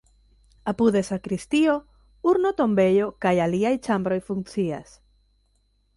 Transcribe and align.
Apude 0.71 1.01
sakristio, 1.09 1.75
urno-tombejo 2.31 3.11
kaj 3.27 3.35
aliaj 3.47 3.75
ĉambroj 3.89 4.19
funkcias. 4.31 5.01